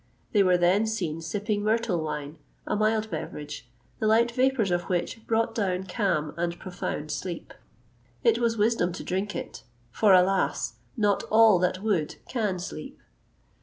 They 0.31 0.41
were 0.41 0.57
then 0.57 0.87
seen 0.87 1.21
sipping 1.21 1.61
myrtle 1.63 2.01
wine, 2.03 2.39
a 2.65 2.75
mild 2.75 3.11
beverage, 3.11 3.69
the 3.99 4.07
light 4.07 4.31
vapours 4.31 4.71
of 4.71 4.85
which 4.85 5.23
brought 5.27 5.53
down 5.53 5.83
calm 5.83 6.33
and 6.37 6.57
profound 6.57 7.11
sleep. 7.11 7.53
It 8.23 8.39
was 8.39 8.57
wisdom 8.57 8.93
to 8.93 9.03
drink 9.03 9.35
it; 9.35 9.61
for, 9.91 10.15
alas! 10.15 10.77
not 10.97 11.21
all 11.29 11.59
that 11.59 11.83
would, 11.83 12.15
can 12.27 12.57
sleep! 12.57 12.97